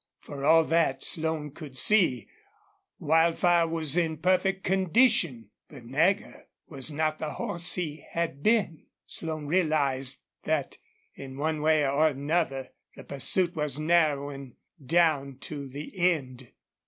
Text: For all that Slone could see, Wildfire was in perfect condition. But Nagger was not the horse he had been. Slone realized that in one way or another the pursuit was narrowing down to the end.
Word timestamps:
For 0.21 0.43
all 0.43 0.63
that 0.63 1.03
Slone 1.03 1.51
could 1.51 1.77
see, 1.77 2.27
Wildfire 2.97 3.67
was 3.67 3.95
in 3.97 4.17
perfect 4.17 4.63
condition. 4.63 5.51
But 5.69 5.85
Nagger 5.85 6.47
was 6.67 6.91
not 6.91 7.19
the 7.19 7.33
horse 7.33 7.75
he 7.75 8.03
had 8.09 8.41
been. 8.41 8.87
Slone 9.05 9.45
realized 9.45 10.23
that 10.45 10.77
in 11.13 11.37
one 11.37 11.61
way 11.61 11.85
or 11.87 12.07
another 12.07 12.69
the 12.95 13.03
pursuit 13.03 13.55
was 13.55 13.79
narrowing 13.79 14.55
down 14.83 15.37
to 15.41 15.67
the 15.67 15.95
end. 15.95 16.51